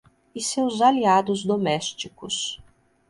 [0.33, 2.59] e seus aliados domésticos.